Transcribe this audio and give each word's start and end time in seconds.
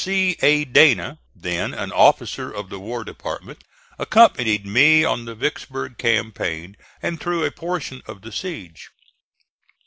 C. 0.03 0.35
A. 0.41 0.65
Dana, 0.65 1.19
then 1.35 1.75
an 1.75 1.91
officer 1.91 2.51
of 2.51 2.69
the 2.69 2.79
War 2.79 3.03
Department, 3.03 3.63
accompanied 3.99 4.65
me 4.65 5.03
on 5.05 5.25
the 5.25 5.35
Vicksburg 5.35 5.99
campaign 5.99 6.75
and 7.03 7.19
through 7.21 7.43
a 7.45 7.51
portion 7.51 8.01
of 8.07 8.23
the 8.23 8.31
siege. 8.31 8.89